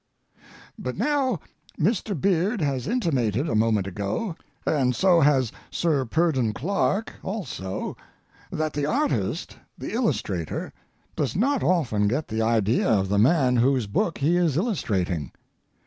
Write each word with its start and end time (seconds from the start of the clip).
But 0.79 0.97
now 0.97 1.39
Mr. 1.79 2.19
Beard 2.19 2.59
has 2.59 2.87
intimated 2.87 3.47
a 3.47 3.53
moment 3.53 3.85
ago, 3.85 4.35
and 4.65 4.95
so 4.95 5.19
has 5.19 5.51
Sir 5.69 6.05
Purdon 6.05 6.53
Clarke 6.53 7.13
also, 7.21 7.95
that 8.51 8.73
the 8.73 8.87
artist, 8.87 9.57
the 9.77 9.91
illustrator, 9.93 10.73
does 11.15 11.35
not 11.35 11.61
often 11.61 12.07
get 12.07 12.29
the 12.29 12.41
idea 12.41 12.89
of 12.89 13.09
the 13.09 13.19
man 13.19 13.57
whose 13.57 13.85
book 13.85 14.17
he 14.17 14.37
is 14.37 14.57
illustrating. 14.57 15.31